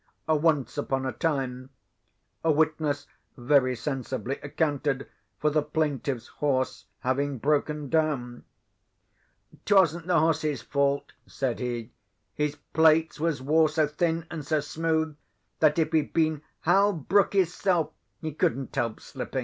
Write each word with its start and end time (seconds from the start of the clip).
Once 0.27 0.79
upon 0.79 1.05
a 1.05 1.11
time, 1.11 1.69
a 2.43 2.51
witness 2.51 3.05
very 3.37 3.75
sensibly 3.75 4.39
accounted 4.41 5.07
for 5.37 5.51
the 5.51 5.61
plaintiff's 5.61 6.25
horse 6.41 6.85
having 7.01 7.37
broken 7.37 7.87
down. 7.87 8.43
"'Twasn't 9.63 10.07
the 10.07 10.17
hoss's 10.19 10.63
fault," 10.63 11.13
said 11.27 11.59
he; 11.59 11.91
"his 12.33 12.55
plates 12.73 13.19
was 13.19 13.43
wore 13.43 13.69
so 13.69 13.85
thin 13.85 14.25
and 14.31 14.43
so 14.43 14.59
smooth, 14.59 15.15
that, 15.59 15.77
if 15.77 15.91
he'd 15.91 16.13
been 16.13 16.41
Hal 16.61 16.93
Brook 16.93 17.33
his 17.33 17.53
self, 17.53 17.91
he 18.23 18.33
couldn't 18.33 18.75
help 18.75 18.99
slipping." 19.01 19.39